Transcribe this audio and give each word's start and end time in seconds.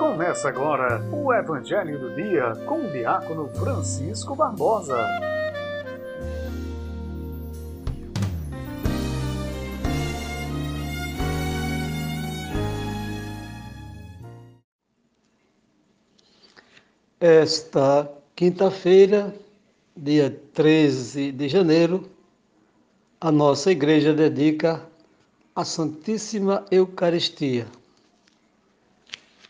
Começa 0.00 0.48
agora 0.48 0.98
o 1.12 1.32
Evangelho 1.32 1.98
do 1.98 2.14
Dia 2.14 2.52
com 2.66 2.86
o 2.86 2.90
diácono 2.90 3.48
Francisco 3.50 4.34
Barbosa. 4.34 4.96
Esta 17.20 18.10
quinta-feira, 18.34 19.34
dia 19.94 20.30
13 20.54 21.30
de 21.32 21.48
janeiro, 21.48 22.10
a 23.20 23.30
nossa 23.30 23.70
igreja 23.70 24.14
dedica 24.14 24.82
a 25.54 25.64
Santíssima 25.64 26.64
Eucaristia. 26.70 27.66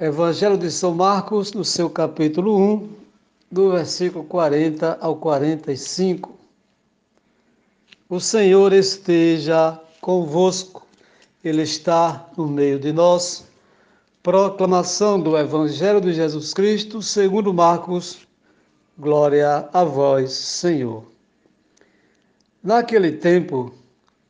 Evangelho 0.00 0.58
de 0.58 0.72
São 0.72 0.92
Marcos, 0.92 1.52
no 1.52 1.64
seu 1.64 1.88
capítulo 1.88 2.58
1, 2.58 2.88
do 3.48 3.70
versículo 3.70 4.24
40 4.24 4.98
ao 5.00 5.14
45. 5.14 6.34
O 8.08 8.18
Senhor 8.18 8.72
esteja 8.72 9.80
convosco, 10.00 10.84
Ele 11.44 11.62
está 11.62 12.28
no 12.36 12.48
meio 12.48 12.80
de 12.80 12.92
nós. 12.92 13.46
Proclamação 14.20 15.20
do 15.20 15.38
Evangelho 15.38 16.00
de 16.00 16.12
Jesus 16.12 16.52
Cristo, 16.52 17.00
segundo 17.00 17.54
Marcos. 17.54 18.26
Glória 18.98 19.68
a 19.72 19.84
vós, 19.84 20.32
Senhor. 20.32 21.04
Naquele 22.60 23.12
tempo, 23.12 23.72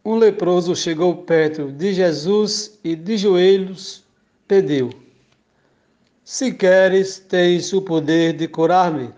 um 0.04 0.16
leproso 0.16 0.76
chegou 0.76 1.22
perto 1.22 1.72
de 1.72 1.94
Jesus 1.94 2.78
e 2.84 2.94
de 2.94 3.16
joelhos 3.16 4.04
pediu: 4.46 5.03
Se 6.24 6.52
queres, 6.52 7.18
tens 7.18 7.70
o 7.74 7.82
poder 7.82 8.32
de 8.32 8.48
curar-me. 8.48 9.10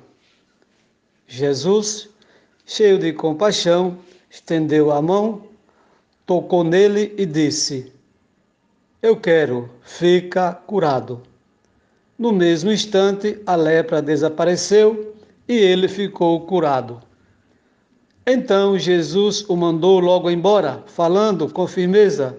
Jesus, 1.28 2.08
cheio 2.64 2.98
de 2.98 3.12
compaixão, 3.12 3.96
estendeu 4.28 4.90
a 4.90 5.00
mão, 5.00 5.42
tocou 6.26 6.64
nele 6.64 7.14
e 7.16 7.24
disse: 7.24 7.92
Eu 9.00 9.16
quero, 9.16 9.70
fica 9.82 10.52
curado. 10.52 11.22
No 12.18 12.32
mesmo 12.32 12.72
instante, 12.72 13.40
a 13.46 13.54
lepra 13.54 14.02
desapareceu 14.02 15.14
e 15.46 15.54
ele 15.54 15.86
ficou 15.86 16.40
curado. 16.40 17.00
Então 18.26 18.76
Jesus 18.76 19.48
o 19.48 19.54
mandou 19.54 20.00
logo 20.00 20.28
embora, 20.28 20.82
falando 20.88 21.48
com 21.52 21.68
firmeza: 21.68 22.36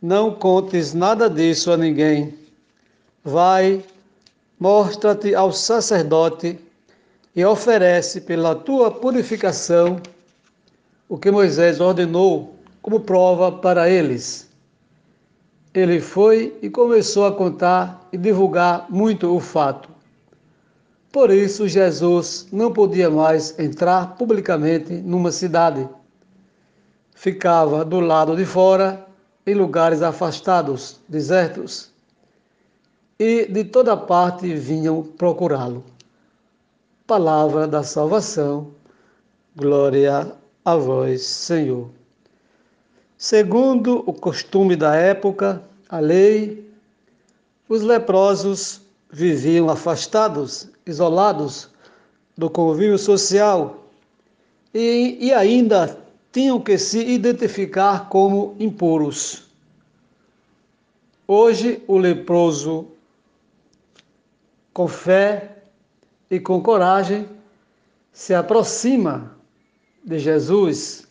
Não 0.00 0.32
contes 0.32 0.94
nada 0.94 1.28
disso 1.28 1.72
a 1.72 1.76
ninguém. 1.76 2.41
Vai, 3.24 3.84
mostra-te 4.58 5.34
ao 5.34 5.52
sacerdote 5.52 6.58
e 7.36 7.44
oferece 7.44 8.20
pela 8.20 8.54
tua 8.54 8.90
purificação 8.90 10.00
o 11.08 11.16
que 11.16 11.30
Moisés 11.30 11.78
ordenou 11.78 12.56
como 12.80 13.00
prova 13.00 13.52
para 13.52 13.88
eles. 13.88 14.50
Ele 15.72 16.00
foi 16.00 16.58
e 16.60 16.68
começou 16.68 17.24
a 17.24 17.32
contar 17.32 18.08
e 18.12 18.18
divulgar 18.18 18.86
muito 18.90 19.34
o 19.34 19.38
fato. 19.38 19.88
Por 21.12 21.30
isso, 21.30 21.68
Jesus 21.68 22.48
não 22.50 22.72
podia 22.72 23.08
mais 23.08 23.56
entrar 23.58 24.16
publicamente 24.16 24.92
numa 24.92 25.30
cidade. 25.30 25.88
Ficava 27.14 27.84
do 27.84 28.00
lado 28.00 28.34
de 28.34 28.44
fora, 28.44 29.06
em 29.46 29.54
lugares 29.54 30.02
afastados, 30.02 30.98
desertos. 31.08 31.91
E 33.24 33.46
de 33.46 33.62
toda 33.62 33.96
parte 33.96 34.52
vinham 34.52 35.00
procurá-lo. 35.00 35.84
Palavra 37.06 37.68
da 37.68 37.84
salvação, 37.84 38.72
glória 39.54 40.32
a 40.64 40.74
vós, 40.74 41.22
Senhor. 41.22 41.88
Segundo 43.16 44.02
o 44.08 44.12
costume 44.12 44.74
da 44.74 44.96
época, 44.96 45.62
a 45.88 46.00
lei, 46.00 46.68
os 47.68 47.82
leprosos 47.82 48.80
viviam 49.08 49.70
afastados, 49.70 50.68
isolados 50.84 51.70
do 52.36 52.50
convívio 52.50 52.98
social 52.98 53.84
e, 54.74 55.16
e 55.20 55.32
ainda 55.32 55.96
tinham 56.32 56.60
que 56.60 56.76
se 56.76 56.98
identificar 56.98 58.08
como 58.08 58.56
impuros. 58.58 59.44
Hoje, 61.28 61.80
o 61.86 61.96
leproso, 61.96 62.88
com 64.72 64.88
fé 64.88 65.64
e 66.30 66.40
com 66.40 66.62
coragem, 66.62 67.28
se 68.10 68.34
aproxima 68.34 69.36
de 70.04 70.18
Jesus. 70.18 71.06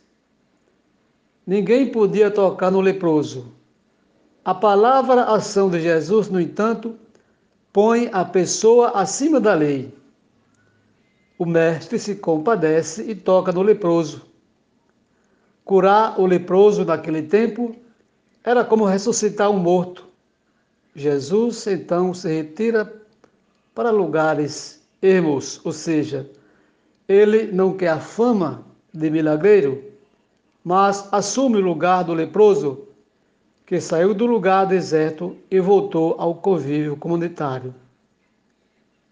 Ninguém 1.46 1.92
podia 1.92 2.30
tocar 2.32 2.72
no 2.72 2.82
leproso. 2.82 3.54
A 4.44 4.54
palavra 4.56 5.24
ação 5.24 5.70
de 5.70 5.80
Jesus, 5.80 6.30
no 6.30 6.40
entanto, 6.40 6.98
põe 7.72 8.10
a 8.12 8.26
pessoa 8.26 8.90
acima 8.92 9.40
da 9.40 9.54
lei. 9.54 9.94
O 11.38 11.46
mestre 11.46 11.98
se 11.98 12.16
compadece 12.16 13.10
e 13.10 13.16
toca 13.16 13.52
no 13.52 13.62
leproso. 13.62 14.24
Curar 15.64 16.20
o 16.20 16.26
leproso 16.26 16.84
naquele 16.84 17.24
tempo 17.24 17.76
era 18.44 18.64
como 18.64 18.86
ressuscitar 18.86 19.50
um 19.50 19.58
morto. 19.58 20.08
Jesus 20.96 21.66
então 21.68 22.14
se 22.14 22.28
retira 22.28 23.01
para 23.74 23.92
lugares 23.92 24.82
ermos, 25.02 25.59
ou 25.64 25.72
seja, 25.72 26.30
ele 27.08 27.52
não 27.52 27.76
quer 27.76 27.90
a 27.90 28.00
fama 28.00 28.64
de 28.94 29.09
milagreiro, 29.09 29.84
mas 30.64 31.08
assume 31.12 31.58
o 31.58 31.62
lugar 31.62 32.04
do 32.04 32.14
leproso 32.14 32.88
que 33.66 33.80
saiu 33.80 34.14
do 34.14 34.26
lugar 34.26 34.68
deserto 34.68 35.38
e 35.50 35.59
voltou 35.59 36.16
ao 36.20 36.36
convívio 36.36 36.98
comunitário. 36.98 37.74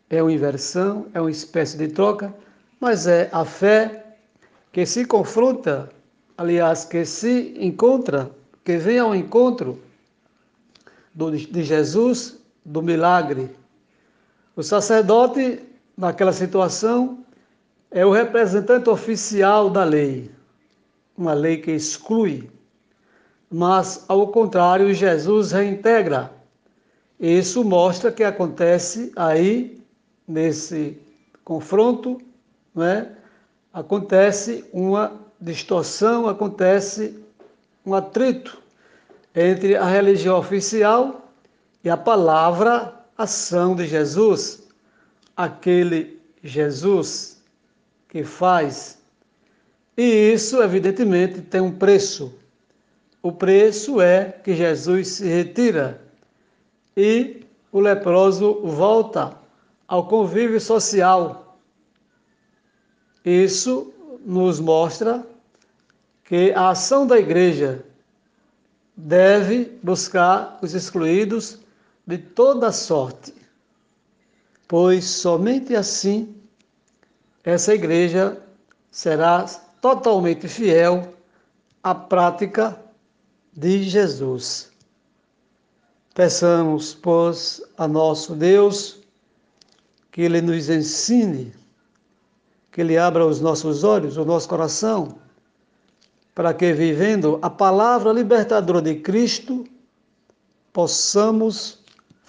É 0.10 0.22
uma 0.22 0.34
inversão, 0.34 1.06
é 1.14 1.22
uma 1.22 1.32
espécie 1.32 1.78
de 1.78 1.88
troca, 1.88 2.34
mas 2.80 3.08
é 3.08 3.30
a 3.32 3.46
fé 3.46 4.06
que 4.72 4.86
se 4.86 5.06
confronta, 5.06 5.90
aliás, 6.38 6.84
que 6.84 7.06
se 7.06 7.54
encontra, 7.58 8.30
que 8.64 8.78
vem 8.78 9.00
ao 9.00 9.16
encontro 9.16 9.80
do, 11.14 11.32
de 11.32 11.64
Jesus, 11.64 12.40
do 12.66 12.82
milagre. 12.82 13.50
O 14.60 14.62
sacerdote, 14.62 15.62
naquela 15.98 16.34
situação, 16.34 17.24
é 17.90 18.06
o 18.06 18.12
representante 18.12 18.90
oficial 18.90 19.70
da 19.70 19.86
lei, 19.86 20.30
uma 21.18 21.32
lei 21.32 21.60
que 21.60 21.72
exclui 21.72 22.52
mas 23.50 24.04
ao 24.10 24.28
contrário, 24.28 24.94
Jesus 24.94 25.54
reintegra. 25.54 26.30
Isso 27.18 27.64
mostra 27.64 28.12
que 28.12 28.22
acontece 28.22 29.14
aí, 29.16 29.82
nesse 30.28 31.00
confronto, 31.46 32.22
né? 32.76 33.14
acontece 33.74 34.66
uma 34.74 35.14
distorção, 35.40 36.28
acontece 36.28 37.18
um 37.86 37.94
atrito 37.94 38.62
entre 39.34 39.78
a 39.78 39.86
religião 39.86 40.38
oficial 40.38 41.32
e 41.82 41.90
a 41.90 41.96
palavra 41.96 42.99
ação 43.20 43.76
de 43.76 43.86
Jesus, 43.86 44.64
aquele 45.36 46.22
Jesus 46.42 47.44
que 48.08 48.24
faz. 48.24 48.98
E 49.98 50.32
isso, 50.34 50.64
evidentemente, 50.64 51.42
tem 51.42 51.60
um 51.60 51.78
preço. 51.78 52.34
O 53.22 53.30
preço 53.34 54.00
é 54.00 54.32
que 54.32 54.56
Jesus 54.56 55.10
se 55.10 55.28
retira 55.28 56.02
e 56.96 57.46
o 57.74 57.82
leproso 57.82 58.62
volta 58.64 59.38
ao 59.86 60.08
convívio 60.08 60.62
social. 60.62 61.58
Isso 63.26 63.94
nos 64.26 64.62
mostra 64.62 65.28
que 66.24 66.54
a 66.54 66.70
ação 66.70 67.06
da 67.06 67.20
igreja 67.20 67.84
deve 68.96 69.78
buscar 69.84 70.58
os 70.62 70.74
excluídos 70.74 71.60
de 72.10 72.18
toda 72.18 72.72
sorte, 72.72 73.36
pois 74.68 75.06
somente 75.06 75.76
assim 75.76 76.36
essa 77.44 77.76
igreja 77.76 78.42
será 78.90 79.44
totalmente 79.80 80.48
fiel 80.48 81.14
à 81.84 81.94
prática 81.94 82.84
de 83.54 83.84
Jesus. 83.84 84.72
Peçamos, 86.16 86.96
pois, 86.96 87.62
a 87.78 87.88
nosso 87.88 88.34
Deus 88.34 89.02
que 90.12 90.24
Ele 90.24 90.42
nos 90.42 90.68
ensine, 90.68 91.54
que 92.72 92.82
Ele 92.82 92.98
abra 92.98 93.24
os 93.24 93.40
nossos 93.40 93.84
olhos, 93.84 94.18
o 94.18 94.26
nosso 94.26 94.50
coração, 94.50 95.20
para 96.34 96.56
que, 96.56 96.74
vivendo 96.74 97.38
a 97.44 97.52
palavra 97.52 98.12
libertadora 98.12 98.82
de 98.82 98.96
Cristo, 98.96 99.64
possamos 100.74 101.79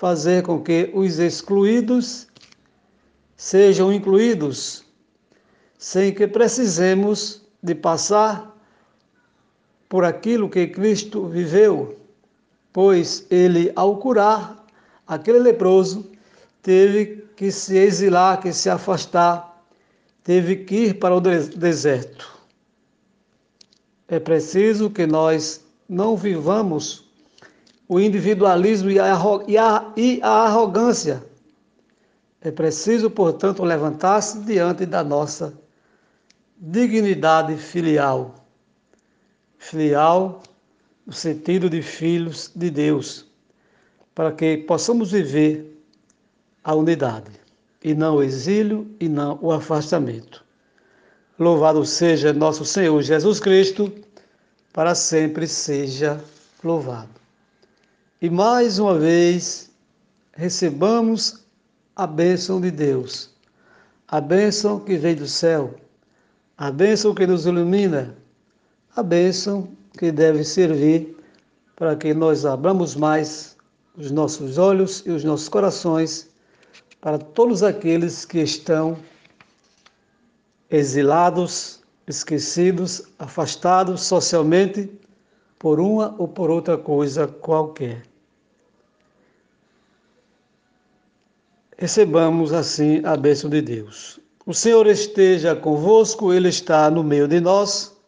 fazer 0.00 0.42
com 0.42 0.62
que 0.62 0.90
os 0.94 1.18
excluídos 1.18 2.26
sejam 3.36 3.92
incluídos, 3.92 4.82
sem 5.76 6.10
que 6.10 6.26
precisemos 6.26 7.42
de 7.62 7.74
passar 7.74 8.56
por 9.90 10.02
aquilo 10.02 10.48
que 10.48 10.66
Cristo 10.68 11.26
viveu, 11.26 11.98
pois 12.72 13.26
ele, 13.30 13.70
ao 13.76 13.98
curar 13.98 14.64
aquele 15.06 15.38
leproso, 15.38 16.10
teve 16.62 17.22
que 17.36 17.52
se 17.52 17.76
exilar, 17.76 18.40
que 18.40 18.54
se 18.54 18.70
afastar, 18.70 19.62
teve 20.24 20.64
que 20.64 20.76
ir 20.76 20.94
para 20.98 21.14
o 21.14 21.20
deserto. 21.20 22.40
É 24.08 24.18
preciso 24.18 24.88
que 24.88 25.06
nós 25.06 25.62
não 25.86 26.16
vivamos 26.16 27.09
o 27.90 27.98
individualismo 27.98 28.88
e 28.88 29.00
a, 29.58 30.22
arrogância. 30.22 31.24
É 32.40 32.48
preciso, 32.48 33.10
portanto, 33.10 33.64
levantar-se 33.64 34.38
diante 34.44 34.86
da 34.86 35.02
nossa 35.02 35.52
dignidade 36.56 37.56
filial. 37.56 38.36
Filial 39.58 40.40
no 41.04 41.12
sentido 41.12 41.68
de 41.68 41.82
filhos 41.82 42.52
de 42.54 42.70
Deus, 42.70 43.26
para 44.14 44.30
que 44.30 44.58
possamos 44.58 45.10
viver 45.10 45.76
a 46.62 46.72
unidade, 46.76 47.32
e 47.82 47.92
não 47.92 48.18
o 48.18 48.22
exílio 48.22 48.88
e 49.00 49.08
não 49.08 49.36
o 49.42 49.50
afastamento. 49.50 50.44
Louvado 51.36 51.84
seja 51.84 52.32
nosso 52.32 52.64
Senhor 52.64 53.02
Jesus 53.02 53.40
Cristo, 53.40 53.92
para 54.72 54.94
sempre 54.94 55.48
seja 55.48 56.22
louvado. 56.62 57.19
E 58.22 58.28
mais 58.28 58.78
uma 58.78 58.98
vez, 58.98 59.70
recebamos 60.34 61.42
a 61.96 62.06
bênção 62.06 62.60
de 62.60 62.70
Deus, 62.70 63.30
a 64.06 64.20
bênção 64.20 64.78
que 64.78 64.98
vem 64.98 65.14
do 65.14 65.26
céu, 65.26 65.74
a 66.58 66.70
bênção 66.70 67.14
que 67.14 67.26
nos 67.26 67.46
ilumina, 67.46 68.14
a 68.94 69.02
bênção 69.02 69.70
que 69.98 70.12
deve 70.12 70.44
servir 70.44 71.16
para 71.74 71.96
que 71.96 72.12
nós 72.12 72.44
abramos 72.44 72.94
mais 72.94 73.56
os 73.96 74.10
nossos 74.10 74.58
olhos 74.58 75.02
e 75.06 75.10
os 75.10 75.24
nossos 75.24 75.48
corações 75.48 76.28
para 77.00 77.16
todos 77.16 77.62
aqueles 77.62 78.26
que 78.26 78.40
estão 78.40 78.98
exilados, 80.68 81.80
esquecidos, 82.06 83.02
afastados 83.18 84.02
socialmente 84.02 84.90
por 85.58 85.80
uma 85.80 86.14
ou 86.18 86.28
por 86.28 86.50
outra 86.50 86.76
coisa 86.76 87.26
qualquer. 87.26 88.09
Recebamos 91.80 92.52
assim 92.52 93.00
a 93.06 93.16
bênção 93.16 93.48
de 93.48 93.62
Deus. 93.62 94.20
O 94.44 94.52
Senhor 94.52 94.86
esteja 94.86 95.56
convosco, 95.56 96.30
Ele 96.30 96.50
está 96.50 96.90
no 96.90 97.02
meio 97.02 97.26
de 97.26 97.40
nós. 97.40 97.98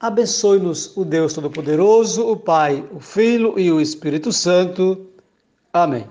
Abençoe-nos 0.00 0.96
o 0.96 1.04
Deus 1.04 1.34
Todo-Poderoso, 1.34 2.26
o 2.26 2.34
Pai, 2.34 2.82
o 2.90 2.98
Filho 2.98 3.58
e 3.58 3.70
o 3.70 3.78
Espírito 3.78 4.32
Santo. 4.32 5.06
Amém. 5.70 6.06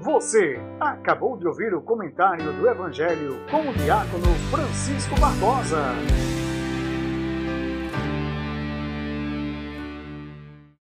Você 0.00 0.58
acabou 0.80 1.36
de 1.36 1.46
ouvir 1.46 1.74
o 1.74 1.82
comentário 1.82 2.54
do 2.54 2.66
Evangelho 2.66 3.38
com 3.50 3.68
o 3.68 3.74
diácono 3.74 4.32
Francisco 4.50 5.14
Barbosa. 5.20 5.82